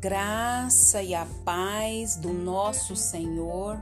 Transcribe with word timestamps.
graça 0.00 1.02
e 1.02 1.14
a 1.14 1.26
paz 1.44 2.16
do 2.16 2.32
nosso 2.32 2.96
Senhor 2.96 3.78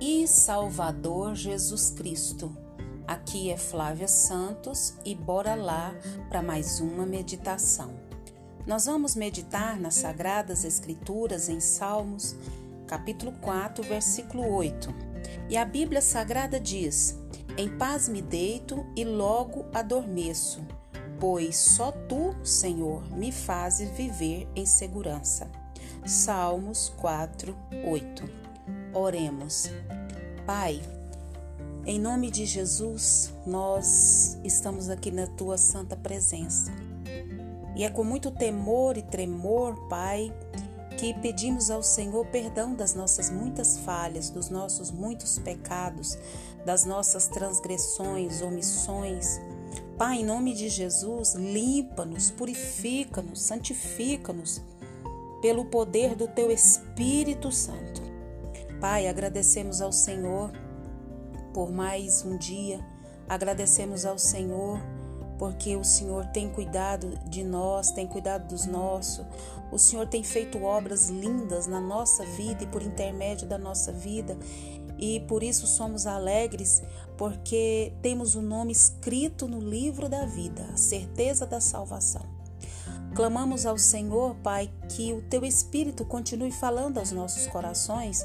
e 0.00 0.26
Salvador 0.26 1.34
Jesus 1.34 1.90
Cristo. 1.90 2.56
Aqui 3.06 3.50
é 3.50 3.56
Flávia 3.58 4.08
Santos 4.08 4.94
e 5.04 5.14
bora 5.14 5.54
lá 5.54 5.94
para 6.30 6.40
mais 6.40 6.80
uma 6.80 7.04
meditação. 7.04 7.90
Nós 8.66 8.86
vamos 8.86 9.14
meditar 9.14 9.78
nas 9.78 9.96
Sagradas 9.96 10.64
Escrituras 10.64 11.50
em 11.50 11.60
Salmos, 11.60 12.34
capítulo 12.86 13.32
4, 13.32 13.84
versículo 13.84 14.50
8. 14.50 14.88
E 15.50 15.56
a 15.58 15.66
Bíblia 15.66 16.00
Sagrada 16.00 16.58
diz: 16.58 17.14
Em 17.58 17.68
paz 17.76 18.08
me 18.08 18.22
deito 18.22 18.86
e 18.96 19.04
logo 19.04 19.66
adormeço 19.74 20.77
pois 21.20 21.56
só 21.56 21.92
tu, 21.92 22.34
Senhor, 22.44 23.02
me 23.16 23.32
fazes 23.32 23.90
viver 23.90 24.48
em 24.54 24.64
segurança. 24.64 25.50
Salmos 26.06 26.92
4, 26.96 27.56
8. 27.86 28.30
Oremos. 28.94 29.70
Pai, 30.46 30.80
em 31.84 31.98
nome 31.98 32.30
de 32.30 32.46
Jesus, 32.46 33.32
nós 33.46 34.38
estamos 34.44 34.88
aqui 34.88 35.10
na 35.10 35.26
tua 35.26 35.58
santa 35.58 35.96
presença. 35.96 36.72
E 37.76 37.84
é 37.84 37.90
com 37.90 38.02
muito 38.02 38.30
temor 38.30 38.96
e 38.96 39.02
tremor, 39.02 39.88
Pai, 39.88 40.32
que 40.96 41.14
pedimos 41.14 41.70
ao 41.70 41.82
Senhor 41.82 42.26
perdão 42.26 42.74
das 42.74 42.94
nossas 42.94 43.30
muitas 43.30 43.78
falhas, 43.78 44.30
dos 44.30 44.48
nossos 44.48 44.90
muitos 44.90 45.38
pecados, 45.38 46.18
das 46.64 46.84
nossas 46.84 47.28
transgressões, 47.28 48.42
omissões 48.42 49.40
Pai, 49.98 50.18
em 50.18 50.24
nome 50.24 50.54
de 50.54 50.68
Jesus, 50.68 51.34
limpa-nos, 51.34 52.30
purifica-nos, 52.30 53.42
santifica-nos 53.42 54.62
pelo 55.42 55.64
poder 55.64 56.14
do 56.14 56.28
Teu 56.28 56.52
Espírito 56.52 57.50
Santo. 57.50 58.00
Pai, 58.80 59.08
agradecemos 59.08 59.82
ao 59.82 59.90
Senhor 59.90 60.52
por 61.52 61.72
mais 61.72 62.24
um 62.24 62.36
dia, 62.36 62.78
agradecemos 63.28 64.06
ao 64.06 64.20
Senhor 64.20 64.80
porque 65.36 65.74
o 65.74 65.82
Senhor 65.82 66.26
tem 66.26 66.48
cuidado 66.48 67.18
de 67.28 67.42
nós, 67.42 67.90
tem 67.90 68.06
cuidado 68.06 68.46
dos 68.46 68.66
nossos. 68.66 69.26
O 69.72 69.78
Senhor 69.78 70.06
tem 70.06 70.22
feito 70.22 70.62
obras 70.62 71.08
lindas 71.08 71.66
na 71.66 71.80
nossa 71.80 72.24
vida 72.24 72.62
e 72.62 72.66
por 72.68 72.82
intermédio 72.82 73.48
da 73.48 73.58
nossa 73.58 73.90
vida 73.90 74.36
e 74.98 75.20
por 75.20 75.42
isso 75.42 75.66
somos 75.66 76.06
alegres, 76.06 76.82
porque 77.16 77.92
temos 78.02 78.34
o 78.34 78.42
nome 78.42 78.72
escrito 78.72 79.46
no 79.46 79.60
livro 79.60 80.08
da 80.08 80.24
vida, 80.26 80.68
a 80.72 80.76
certeza 80.76 81.46
da 81.46 81.60
salvação. 81.60 82.26
Clamamos 83.14 83.64
ao 83.66 83.78
Senhor, 83.78 84.34
Pai, 84.36 84.70
que 84.88 85.12
o 85.12 85.22
teu 85.22 85.44
Espírito 85.44 86.04
continue 86.04 86.52
falando 86.52 86.98
aos 86.98 87.10
nossos 87.10 87.46
corações, 87.46 88.24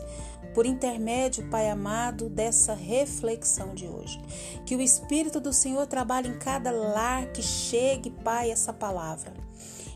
por 0.53 0.65
intermédio, 0.65 1.49
Pai 1.49 1.69
amado, 1.69 2.29
dessa 2.29 2.73
reflexão 2.73 3.73
de 3.73 3.87
hoje. 3.87 4.21
Que 4.65 4.75
o 4.75 4.81
Espírito 4.81 5.39
do 5.39 5.51
Senhor 5.51 5.87
trabalhe 5.87 6.29
em 6.29 6.37
cada 6.37 6.69
lar 6.69 7.31
que 7.31 7.41
chegue, 7.41 8.11
Pai, 8.11 8.51
essa 8.51 8.71
palavra 8.71 9.42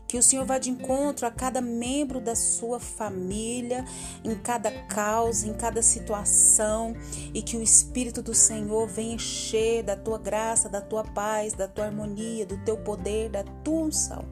que 0.08 0.16
o 0.16 0.22
Senhor 0.22 0.46
vá 0.46 0.56
de 0.56 0.70
encontro 0.70 1.26
a 1.26 1.30
cada 1.30 1.60
membro 1.60 2.18
da 2.18 2.34
sua 2.34 2.80
família, 2.80 3.84
em 4.24 4.34
cada 4.34 4.70
causa, 4.86 5.46
em 5.46 5.52
cada 5.52 5.82
situação, 5.82 6.96
e 7.34 7.42
que 7.42 7.58
o 7.58 7.62
Espírito 7.62 8.22
do 8.22 8.32
Senhor 8.32 8.88
venha 8.88 9.16
encher 9.16 9.82
da 9.82 9.94
tua 9.94 10.18
graça, 10.18 10.66
da 10.66 10.80
tua 10.80 11.04
paz, 11.04 11.52
da 11.52 11.68
tua 11.68 11.84
harmonia, 11.84 12.46
do 12.46 12.56
teu 12.64 12.78
poder, 12.78 13.28
da 13.28 13.44
tua 13.62 13.82
unção. 13.82 14.24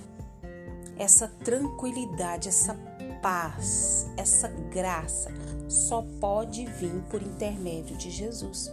Essa 0.98 1.28
tranquilidade, 1.28 2.48
essa 2.48 2.74
paz, 3.20 4.10
essa 4.16 4.48
graça 4.48 5.30
só 5.68 6.02
pode 6.18 6.64
vir 6.64 7.02
por 7.10 7.20
intermédio 7.20 7.98
de 7.98 8.10
Jesus. 8.10 8.72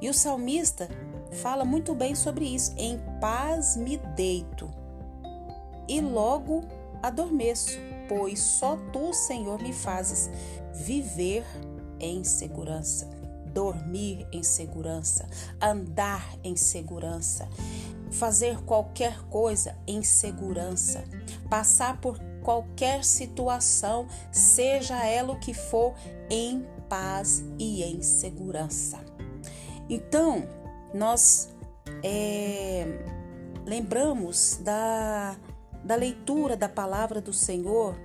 E 0.00 0.08
o 0.08 0.14
salmista 0.14 0.88
fala 1.32 1.64
muito 1.64 1.96
bem 1.96 2.14
sobre 2.14 2.44
isso. 2.44 2.72
Em 2.76 3.00
paz 3.20 3.76
me 3.76 3.96
deito 3.96 4.70
e 5.88 6.00
logo 6.00 6.62
adormeço, 7.02 7.78
pois 8.08 8.40
só 8.40 8.76
tu, 8.92 9.12
Senhor, 9.12 9.60
me 9.60 9.72
fazes 9.72 10.30
viver 10.74 11.44
em 11.98 12.24
segurança, 12.24 13.08
dormir 13.52 14.26
em 14.32 14.42
segurança, 14.42 15.28
andar 15.60 16.26
em 16.42 16.56
segurança, 16.56 17.48
fazer 18.10 18.62
qualquer 18.64 19.22
coisa 19.24 19.76
em 19.86 20.02
segurança, 20.02 21.04
passar 21.48 22.00
por 22.00 22.18
qualquer 22.42 23.04
situação, 23.04 24.06
seja 24.30 25.04
ela 25.06 25.32
o 25.32 25.40
que 25.40 25.54
for, 25.54 25.94
em 26.28 26.66
paz 26.88 27.42
e 27.58 27.82
em 27.82 28.02
segurança. 28.02 28.98
Então, 29.88 30.46
nós 30.92 31.48
é, 32.02 32.86
lembramos 33.64 34.58
da 34.62 35.36
da 35.84 35.94
leitura 35.94 36.56
da 36.56 36.68
palavra 36.68 37.20
do 37.20 37.32
Senhor, 37.32 37.96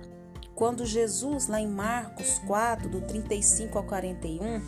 quando 0.54 0.84
Jesus, 0.84 1.46
lá 1.46 1.60
em 1.60 1.68
Marcos 1.68 2.40
4, 2.40 2.88
do 2.88 3.00
35 3.02 3.78
ao 3.78 3.84
41, 3.84 4.60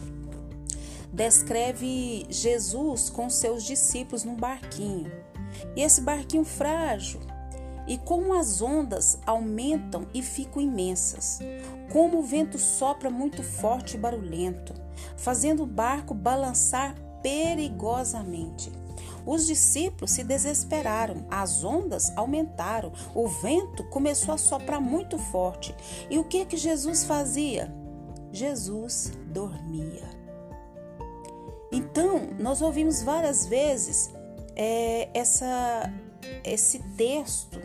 descreve 1.12 2.26
Jesus 2.28 3.10
com 3.10 3.28
seus 3.28 3.64
discípulos 3.64 4.22
num 4.22 4.36
barquinho. 4.36 5.10
E 5.74 5.82
esse 5.82 6.00
barquinho 6.00 6.44
frágil, 6.44 7.20
e 7.88 7.98
como 7.98 8.34
as 8.34 8.62
ondas 8.62 9.18
aumentam 9.26 10.06
e 10.14 10.22
ficam 10.22 10.62
imensas, 10.62 11.40
como 11.92 12.20
o 12.20 12.22
vento 12.22 12.56
sopra 12.56 13.10
muito 13.10 13.42
forte 13.42 13.96
e 13.96 13.98
barulhento, 13.98 14.72
fazendo 15.16 15.64
o 15.64 15.66
barco 15.66 16.14
balançar 16.14 16.94
perigosamente. 17.20 18.70
Os 19.26 19.46
discípulos 19.46 20.12
se 20.12 20.24
desesperaram, 20.24 21.26
as 21.30 21.62
ondas 21.64 22.12
aumentaram, 22.16 22.92
o 23.14 23.26
vento 23.28 23.84
começou 23.84 24.34
a 24.34 24.38
soprar 24.38 24.80
muito 24.80 25.18
forte. 25.18 25.74
E 26.08 26.18
o 26.18 26.24
que 26.24 26.44
que 26.44 26.56
Jesus 26.56 27.04
fazia? 27.04 27.72
Jesus 28.32 29.12
dormia. 29.26 30.08
Então, 31.72 32.28
nós 32.38 32.62
ouvimos 32.62 33.02
várias 33.02 33.46
vezes 33.46 34.10
é, 34.56 35.08
essa, 35.14 35.92
esse 36.44 36.80
texto 36.96 37.60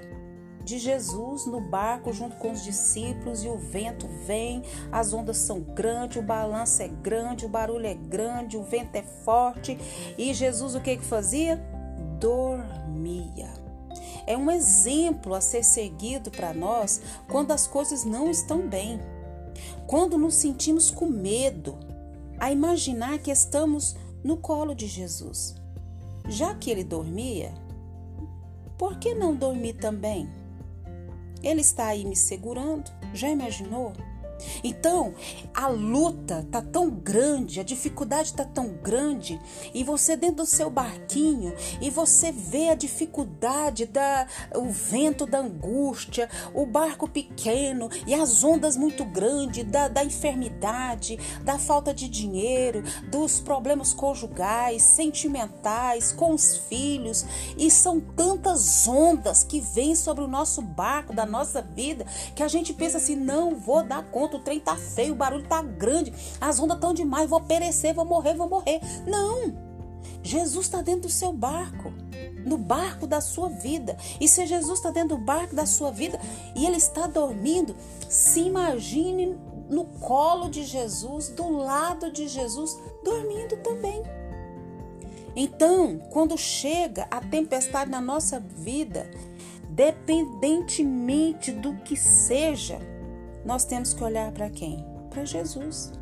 de 0.65 0.79
Jesus 0.79 1.45
no 1.45 1.61
barco 1.61 2.11
junto 2.11 2.35
com 2.37 2.51
os 2.51 2.63
discípulos 2.63 3.43
e 3.43 3.47
o 3.47 3.57
vento 3.57 4.07
vem, 4.25 4.63
as 4.91 5.13
ondas 5.13 5.37
são 5.37 5.61
grandes, 5.61 6.17
o 6.17 6.23
balanço 6.23 6.81
é 6.81 6.87
grande, 6.87 7.45
o 7.45 7.49
barulho 7.49 7.85
é 7.85 7.93
grande, 7.93 8.57
o 8.57 8.63
vento 8.63 8.95
é 8.95 9.03
forte 9.03 9.77
e 10.17 10.33
Jesus 10.33 10.73
o 10.73 10.81
que 10.81 10.97
que 10.97 11.05
fazia? 11.05 11.57
Dormia. 12.19 13.53
É 14.25 14.35
um 14.35 14.49
exemplo 14.49 15.35
a 15.35 15.39
ser 15.39 15.63
seguido 15.63 16.31
para 16.31 16.51
nós 16.51 16.99
quando 17.29 17.51
as 17.51 17.67
coisas 17.67 18.03
não 18.03 18.29
estão 18.29 18.67
bem, 18.67 18.99
quando 19.85 20.17
nos 20.17 20.33
sentimos 20.33 20.89
com 20.89 21.05
medo, 21.05 21.77
a 22.39 22.51
imaginar 22.51 23.19
que 23.19 23.29
estamos 23.29 23.95
no 24.23 24.37
colo 24.37 24.73
de 24.73 24.87
Jesus. 24.87 25.55
Já 26.27 26.55
que 26.55 26.71
ele 26.71 26.83
dormia, 26.83 27.53
por 28.79 28.97
que 28.97 29.13
não 29.13 29.35
dormir 29.35 29.73
também? 29.73 30.27
Ele 31.45 31.61
está 31.61 31.89
aí 31.89 32.03
me 32.03 32.15
segurando. 32.15 32.91
Já 33.13 33.29
imaginou? 33.29 33.93
Então, 34.63 35.13
a 35.53 35.67
luta 35.67 36.45
tá 36.51 36.61
tão 36.61 36.89
grande, 36.89 37.59
a 37.59 37.63
dificuldade 37.63 38.33
tá 38.33 38.43
tão 38.43 38.69
grande, 38.69 39.39
e 39.73 39.83
você 39.83 40.15
dentro 40.15 40.37
do 40.37 40.45
seu 40.45 40.69
barquinho, 40.69 41.53
e 41.81 41.89
você 41.89 42.31
vê 42.31 42.69
a 42.69 42.75
dificuldade 42.75 43.85
da 43.85 44.27
o 44.55 44.69
vento 44.69 45.25
da 45.25 45.39
angústia, 45.39 46.29
o 46.53 46.65
barco 46.65 47.07
pequeno 47.07 47.89
e 48.05 48.13
as 48.13 48.43
ondas 48.43 48.75
muito 48.75 49.05
grandes 49.05 49.63
da, 49.63 49.87
da 49.87 50.03
enfermidade, 50.03 51.17
da 51.43 51.57
falta 51.57 51.93
de 51.93 52.07
dinheiro, 52.07 52.83
dos 53.09 53.39
problemas 53.39 53.93
conjugais, 53.93 54.83
sentimentais, 54.83 56.11
com 56.11 56.33
os 56.33 56.57
filhos, 56.57 57.25
e 57.57 57.69
são 57.69 57.99
tantas 57.99 58.87
ondas 58.87 59.43
que 59.43 59.59
vêm 59.59 59.95
sobre 59.95 60.23
o 60.23 60.27
nosso 60.27 60.61
barco, 60.61 61.13
da 61.13 61.25
nossa 61.25 61.61
vida, 61.61 62.05
que 62.35 62.43
a 62.43 62.47
gente 62.47 62.73
pensa 62.73 62.97
assim: 62.97 63.15
não 63.15 63.55
vou 63.55 63.83
dar 63.83 64.03
conta, 64.05 64.24
o 64.33 64.39
trem 64.39 64.59
tá 64.59 64.75
feio, 64.75 65.13
o 65.13 65.15
barulho 65.15 65.47
tá 65.47 65.61
grande, 65.61 66.13
as 66.41 66.59
ondas 66.59 66.79
tão 66.79 66.93
demais, 66.93 67.29
vou 67.29 67.41
perecer, 67.41 67.93
vou 67.93 68.05
morrer, 68.05 68.33
vou 68.35 68.49
morrer. 68.49 68.79
Não! 69.05 69.65
Jesus 70.23 70.65
está 70.65 70.81
dentro 70.81 71.01
do 71.01 71.09
seu 71.09 71.31
barco, 71.31 71.93
no 72.43 72.57
barco 72.57 73.05
da 73.05 73.21
sua 73.21 73.47
vida. 73.49 73.95
E 74.19 74.27
se 74.27 74.45
Jesus 74.45 74.79
está 74.79 74.89
dentro 74.89 75.17
do 75.17 75.23
barco 75.23 75.55
da 75.55 75.65
sua 75.65 75.91
vida 75.91 76.19
e 76.55 76.65
ele 76.65 76.77
está 76.77 77.05
dormindo, 77.05 77.75
se 78.09 78.41
imagine 78.41 79.37
no 79.69 79.85
colo 79.85 80.49
de 80.49 80.63
Jesus, 80.63 81.29
do 81.29 81.49
lado 81.49 82.11
de 82.11 82.27
Jesus, 82.27 82.77
dormindo 83.03 83.57
também. 83.57 84.01
Então, 85.35 85.99
quando 86.11 86.37
chega 86.37 87.07
a 87.11 87.19
tempestade 87.19 87.91
na 87.91 87.99
nossa 87.99 88.39
vida, 88.39 89.09
dependentemente 89.69 91.51
do 91.51 91.75
que 91.75 91.97
seja, 91.97 92.79
nós 93.45 93.63
temos 93.63 93.93
que 93.93 94.03
olhar 94.03 94.31
para 94.31 94.49
quem? 94.49 94.83
Para 95.09 95.23
Jesus. 95.23 95.93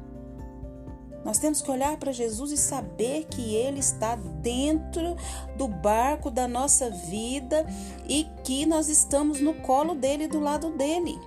Nós 1.24 1.38
temos 1.38 1.62
que 1.62 1.72
olhar 1.72 1.98
para 1.98 2.12
Jesus 2.12 2.51
e 2.51 2.57
saber 2.57 3.25
que 3.25 3.56
Ele 3.56 3.80
está 3.80 4.16
dentro 4.16 5.16
do 5.57 5.68
barco 5.68 6.30
da 6.30 6.48
nossa 6.48 6.90
vida 6.90 7.66
e 8.07 8.28
que 8.44 8.66
nós 8.66 8.90
estamos 8.90 9.40
no 9.40 9.54
colo 9.56 9.95
dele, 9.95 10.28
do 10.28 10.40
lado 10.40 10.72
dele. 10.72 11.18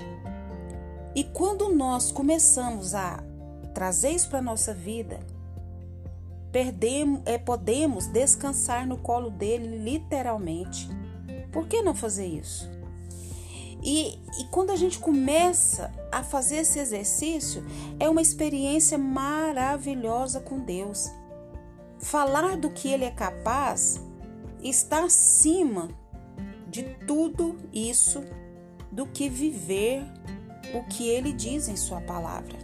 E 1.14 1.24
quando 1.24 1.74
nós 1.74 2.12
começamos 2.12 2.94
a 2.94 3.22
trazer 3.72 4.10
isso 4.10 4.28
para 4.28 4.40
a 4.40 4.42
nossa 4.42 4.74
vida, 4.74 5.18
perdemos, 6.52 7.22
é, 7.24 7.38
podemos 7.38 8.06
descansar 8.06 8.86
no 8.86 8.98
colo 8.98 9.30
dele, 9.30 9.78
literalmente. 9.78 10.88
Por 11.50 11.66
que 11.66 11.80
não 11.80 11.94
fazer 11.94 12.26
isso? 12.26 12.70
E, 13.82 14.18
e 14.40 14.44
quando 14.50 14.70
a 14.70 14.76
gente 14.76 14.98
começa 14.98 15.90
a 16.16 16.22
fazer 16.22 16.56
esse 16.56 16.78
exercício, 16.78 17.62
é 18.00 18.08
uma 18.08 18.22
experiência 18.22 18.96
maravilhosa 18.96 20.40
com 20.40 20.58
Deus. 20.58 21.10
Falar 21.98 22.56
do 22.56 22.70
que 22.70 22.88
Ele 22.88 23.04
é 23.04 23.10
capaz 23.10 24.00
está 24.62 25.04
acima 25.04 25.88
de 26.68 26.84
tudo 27.06 27.58
isso 27.70 28.24
do 28.90 29.06
que 29.06 29.28
viver 29.28 30.02
o 30.74 30.84
que 30.84 31.06
Ele 31.06 31.34
diz 31.34 31.68
em 31.68 31.76
Sua 31.76 32.00
palavra. 32.00 32.56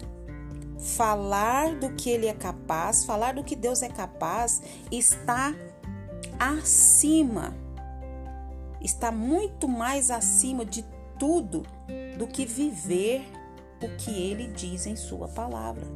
Falar 0.78 1.74
do 1.76 1.92
que 1.92 2.08
Ele 2.08 2.28
é 2.28 2.34
capaz, 2.34 3.04
falar 3.04 3.34
do 3.34 3.44
que 3.44 3.54
Deus 3.54 3.82
é 3.82 3.88
capaz, 3.90 4.62
está 4.90 5.54
acima, 6.40 7.54
está 8.80 9.12
muito 9.12 9.68
mais 9.68 10.10
acima 10.10 10.64
de 10.64 10.82
tudo 11.18 11.64
do 12.16 12.26
que 12.26 12.46
viver 12.46 13.41
o 13.86 13.96
que 13.96 14.10
ele 14.10 14.48
diz 14.48 14.86
em 14.86 14.96
sua 14.96 15.28
palavra. 15.28 15.86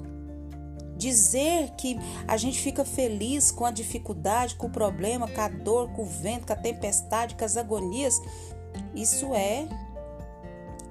Dizer 0.96 1.72
que 1.76 1.98
a 2.26 2.36
gente 2.36 2.58
fica 2.58 2.84
feliz 2.84 3.50
com 3.50 3.66
a 3.66 3.70
dificuldade, 3.70 4.54
com 4.56 4.66
o 4.66 4.70
problema, 4.70 5.28
com 5.28 5.40
a 5.40 5.48
dor, 5.48 5.90
com 5.92 6.02
o 6.02 6.06
vento, 6.06 6.46
com 6.46 6.52
a 6.52 6.56
tempestade, 6.56 7.34
com 7.34 7.44
as 7.44 7.56
agonias, 7.56 8.20
isso 8.94 9.34
é, 9.34 9.68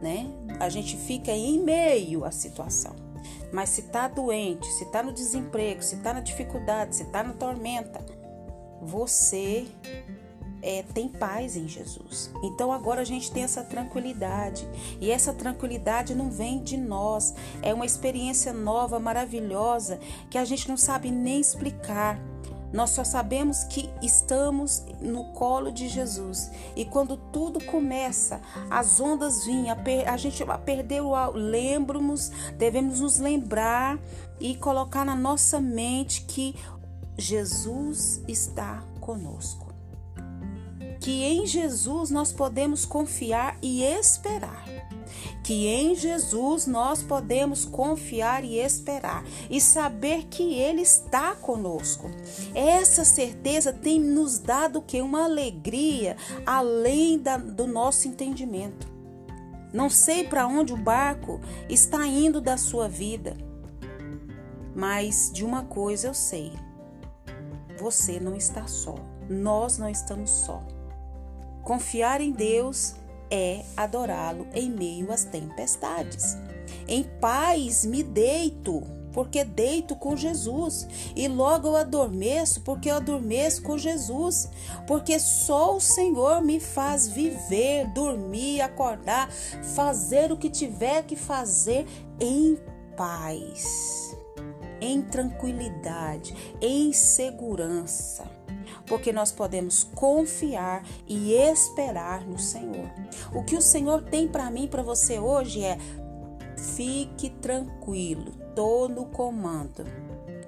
né? 0.01 0.27
A 0.59 0.69
gente 0.69 0.95
fica 0.95 1.31
em 1.31 1.59
meio 1.59 2.23
à 2.23 2.31
situação. 2.31 2.95
Mas 3.51 3.69
se 3.69 3.81
está 3.81 4.07
doente, 4.07 4.67
se 4.73 4.83
está 4.83 5.01
no 5.01 5.11
desemprego, 5.11 5.81
se 5.81 5.95
está 5.95 6.13
na 6.13 6.19
dificuldade, 6.19 6.95
se 6.95 7.03
está 7.03 7.23
na 7.23 7.33
tormenta, 7.33 7.99
você 8.81 9.65
é, 10.65 10.81
tem 10.81 11.07
paz 11.07 11.55
em 11.55 11.67
Jesus. 11.67 12.31
Então 12.41 12.73
agora 12.73 13.01
a 13.01 13.05
gente 13.05 13.31
tem 13.31 13.43
essa 13.43 13.63
tranquilidade. 13.63 14.67
E 14.99 15.11
essa 15.11 15.31
tranquilidade 15.31 16.15
não 16.15 16.31
vem 16.31 16.63
de 16.63 16.75
nós. 16.75 17.35
É 17.61 17.71
uma 17.71 17.85
experiência 17.85 18.51
nova, 18.51 18.99
maravilhosa, 18.99 19.99
que 20.27 20.39
a 20.39 20.43
gente 20.43 20.67
não 20.67 20.75
sabe 20.75 21.11
nem 21.11 21.39
explicar. 21.39 22.19
Nós 22.73 22.89
só 22.89 23.03
sabemos 23.03 23.63
que 23.65 23.87
estamos 24.01 24.83
no 24.99 25.25
colo 25.33 25.71
de 25.71 25.87
Jesus. 25.87 26.49
E 26.75 26.83
quando 26.83 27.15
tudo 27.15 27.63
começa, 27.63 28.41
as 28.67 28.99
ondas 28.99 29.45
vinham, 29.45 29.77
a, 30.07 30.17
gente 30.17 30.43
perdeu 30.65 31.09
o 31.09 31.31
lembro-nos, 31.31 32.29
devemos 32.57 33.01
nos 33.01 33.19
lembrar 33.19 33.99
e 34.39 34.55
colocar 34.55 35.05
na 35.05 35.15
nossa 35.15 35.61
mente 35.61 36.23
que 36.23 36.55
Jesus 37.17 38.21
está 38.27 38.83
conosco 38.99 39.74
que 40.99 41.23
em 41.23 41.45
Jesus 41.45 42.09
nós 42.09 42.31
podemos 42.31 42.85
confiar 42.85 43.57
e 43.61 43.83
esperar. 43.83 44.65
Que 45.43 45.67
em 45.67 45.95
Jesus 45.95 46.65
nós 46.65 47.03
podemos 47.03 47.65
confiar 47.65 48.43
e 48.43 48.57
esperar 48.57 49.23
e 49.49 49.61
saber 49.61 50.25
que 50.25 50.55
Ele 50.55 50.81
está 50.81 51.35
conosco. 51.35 52.09
Essa 52.53 53.05
certeza 53.05 53.71
tem 53.71 53.99
nos 53.99 54.39
dado 54.39 54.81
que 54.81 55.01
uma 55.01 55.25
alegria 55.25 56.17
além 56.45 57.19
da, 57.19 57.37
do 57.37 57.67
nosso 57.67 58.07
entendimento. 58.07 58.87
Não 59.71 59.89
sei 59.89 60.23
para 60.23 60.47
onde 60.47 60.73
o 60.73 60.77
barco 60.77 61.39
está 61.69 62.07
indo 62.07 62.39
da 62.39 62.57
sua 62.57 62.87
vida, 62.87 63.35
mas 64.73 65.29
de 65.33 65.43
uma 65.43 65.63
coisa 65.63 66.07
eu 66.07 66.13
sei: 66.13 66.53
você 67.77 68.19
não 68.19 68.35
está 68.35 68.67
só, 68.67 68.95
nós 69.29 69.77
não 69.77 69.89
estamos 69.89 70.29
só. 70.29 70.74
Confiar 71.65 72.21
em 72.21 72.31
Deus 72.31 72.93
é 73.31 73.65
adorá-lo 73.75 74.45
em 74.53 74.69
meio 74.69 75.11
às 75.11 75.23
tempestades. 75.23 76.37
Em 76.87 77.03
paz 77.19 77.83
me 77.83 78.03
deito, 78.03 78.83
porque 79.11 79.43
deito 79.43 79.95
com 79.95 80.15
Jesus, 80.15 80.87
e 81.15 81.27
logo 81.27 81.69
eu 81.69 81.75
adormeço, 81.75 82.61
porque 82.61 82.91
eu 82.91 82.97
adormeço 82.97 83.63
com 83.63 83.79
Jesus, 83.79 84.47
porque 84.85 85.17
só 85.19 85.75
o 85.75 85.81
Senhor 85.81 86.39
me 86.43 86.59
faz 86.59 87.07
viver, 87.07 87.91
dormir, 87.95 88.61
acordar, 88.61 89.31
fazer 89.73 90.31
o 90.31 90.37
que 90.37 90.51
tiver 90.51 91.01
que 91.01 91.15
fazer 91.15 91.87
em 92.19 92.59
paz, 92.95 94.15
em 94.79 95.01
tranquilidade, 95.01 96.35
em 96.61 96.93
segurança 96.93 98.34
porque 98.85 99.11
nós 99.11 99.31
podemos 99.31 99.83
confiar 99.95 100.83
e 101.07 101.33
esperar 101.33 102.25
no 102.25 102.39
Senhor. 102.39 102.89
O 103.33 103.43
que 103.43 103.55
o 103.55 103.61
Senhor 103.61 104.03
tem 104.03 104.27
para 104.27 104.49
mim, 104.49 104.67
para 104.67 104.83
você 104.83 105.19
hoje 105.19 105.63
é: 105.63 105.77
fique 106.75 107.29
tranquilo, 107.29 108.31
tô 108.55 108.87
no 108.87 109.05
comando. 109.05 109.83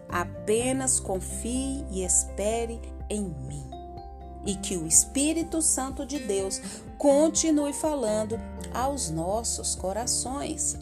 Apenas 0.10 1.00
confie 1.00 1.86
e 1.92 2.04
espere 2.04 2.80
em 3.10 3.24
mim. 3.24 3.66
E 4.46 4.56
que 4.56 4.77
o 4.77 4.88
Espírito 4.88 5.62
Santo 5.62 6.06
de 6.06 6.20
Deus 6.20 6.62
continue 6.98 7.74
falando 7.74 8.39
aos 8.74 9.10
nossos 9.10 9.75
corações. 9.75 10.77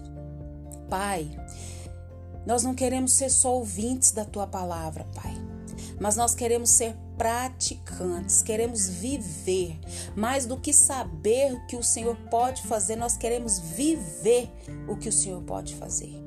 Pai, 0.88 1.28
nós 2.46 2.64
não 2.64 2.76
queremos 2.76 3.14
ser 3.14 3.32
só 3.32 3.56
ouvintes 3.56 4.12
da 4.12 4.24
tua 4.24 4.46
palavra, 4.46 5.08
Pai 5.16 5.46
mas 6.00 6.16
nós 6.16 6.36
queremos 6.36 6.70
ser 6.70 6.96
praticantes, 7.18 8.42
queremos 8.42 8.88
viver. 8.88 9.80
Mais 10.16 10.46
do 10.46 10.58
que 10.58 10.74
saber 10.74 11.54
o 11.54 11.66
que 11.68 11.76
o 11.76 11.84
Senhor 11.84 12.16
pode 12.30 12.64
fazer, 12.64 12.96
nós 12.96 13.18
queremos 13.18 13.60
viver 13.60 14.52
o 14.88 14.96
que 14.96 15.10
o 15.10 15.14
Senhor 15.14 15.42
pode 15.42 15.76
fazer. 15.76 16.24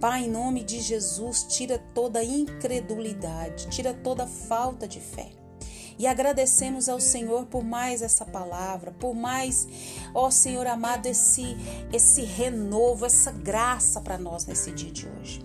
Pai, 0.00 0.24
em 0.24 0.30
nome 0.30 0.64
de 0.64 0.80
Jesus, 0.80 1.44
tira 1.44 1.78
toda 1.94 2.24
incredulidade, 2.24 3.68
tira 3.68 3.92
toda 3.92 4.26
falta 4.26 4.88
de 4.88 5.00
fé. 5.00 5.30
E 5.98 6.06
agradecemos 6.06 6.88
ao 6.88 6.98
Senhor 6.98 7.44
por 7.44 7.62
mais 7.62 8.00
essa 8.00 8.24
palavra, 8.24 8.90
por 8.92 9.14
mais, 9.14 9.68
ó 10.14 10.30
Senhor 10.30 10.66
amado, 10.66 11.04
esse 11.04 11.54
esse 11.92 12.22
renovo, 12.22 13.04
essa 13.04 13.30
graça 13.30 14.00
para 14.00 14.16
nós 14.16 14.46
nesse 14.46 14.72
dia 14.72 14.90
de 14.90 15.06
hoje. 15.06 15.44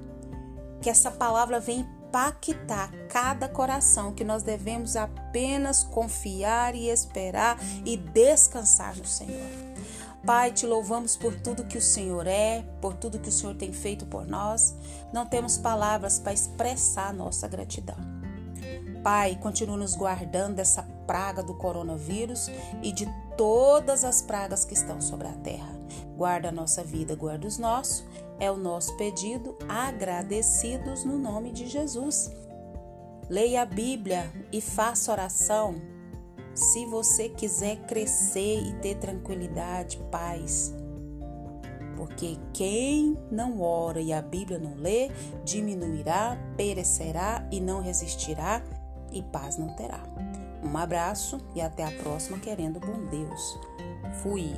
Que 0.82 0.90
essa 0.90 1.12
palavra 1.12 1.60
venha 1.60 1.86
impactar 2.16 2.90
cada 3.10 3.50
coração, 3.50 4.14
que 4.14 4.24
nós 4.24 4.42
devemos 4.42 4.96
apenas 4.96 5.84
confiar 5.84 6.74
e 6.74 6.88
esperar 6.88 7.60
e 7.84 7.98
descansar 7.98 8.96
no 8.96 9.06
Senhor. 9.06 9.52
Pai, 10.26 10.54
te 10.54 10.66
louvamos 10.66 11.18
por 11.18 11.36
tudo 11.36 11.66
que 11.66 11.78
o 11.78 11.82
Senhor 11.82 12.26
é, 12.26 12.64
por 12.82 12.96
tudo 12.96 13.20
que 13.20 13.28
o 13.28 13.32
Senhor 13.32 13.54
tem 13.56 13.74
feito 13.74 14.06
por 14.06 14.26
nós. 14.26 14.74
Não 15.14 15.26
temos 15.26 15.58
palavras 15.58 16.18
para 16.18 16.34
expressar 16.34 17.14
nossa 17.14 17.48
gratidão. 17.50 17.98
Pai, 19.04 19.38
continua 19.40 19.78
nos 19.78 19.94
guardando 19.94 20.56
dessa 20.56 20.84
praga 21.06 21.44
do 21.44 21.54
coronavírus 21.54 22.50
e 22.82 22.92
de 22.92 23.08
todas 23.38 24.04
as 24.04 24.22
pragas 24.22 24.64
que 24.64 24.74
estão 24.74 25.00
sobre 25.00 25.28
a 25.28 25.34
terra. 25.34 25.76
Guarda 26.16 26.50
a 26.50 26.52
nossa 26.52 26.84
vida, 26.84 27.14
guarda 27.14 27.46
os 27.46 27.58
nossos. 27.58 28.04
É 28.40 28.52
o 28.52 28.58
nosso 28.58 28.96
pedido, 28.98 29.56
agradecidos 29.68 31.04
no 31.04 31.18
nome 31.18 31.52
de 31.52 31.68
Jesus. 31.68 32.32
Leia 33.30 33.62
a 33.64 33.66
Bíblia 33.66 34.32
e 34.52 34.62
faça 34.62 35.12
oração. 35.12 35.76
Se 36.54 36.86
você 36.86 37.30
quiser 37.30 37.86
crescer 37.86 38.62
e 38.62 38.74
ter 38.76 38.96
tranquilidade, 38.96 39.98
paz. 40.12 40.74
Porque 41.96 42.38
quem 42.54 43.18
não 43.32 43.62
ora 43.62 44.02
e 44.02 44.14
a 44.14 44.22
Bíblia 44.22 44.60
não 44.60 44.76
lê, 44.76 45.10
diminuirá, 45.44 46.38
perecerá 46.56 47.48
e 47.52 47.60
não 47.60 47.82
resistirá, 47.82 48.62
e 49.12 49.24
paz 49.24 49.58
não 49.58 49.70
terá. 49.76 50.04
Um 50.64 50.78
abraço 50.78 51.40
e 51.56 51.62
até 51.62 51.84
a 51.84 51.92
próxima, 51.92 52.40
querendo 52.40 52.80
bom 52.80 53.06
Deus. 53.10 53.60
Fui. 54.22 54.54